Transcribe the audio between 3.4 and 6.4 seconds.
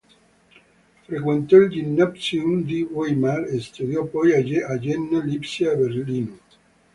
e studiò poi a Jena, Lipsia e Berlino.